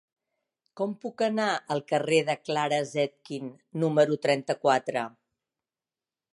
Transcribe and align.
Com 0.79 0.93
puc 1.03 1.23
anar 1.27 1.49
al 1.75 1.83
carrer 1.91 2.23
de 2.31 2.37
Clara 2.49 2.81
Zetkin 2.93 3.53
número 3.85 4.19
trenta-quatre? 4.27 5.09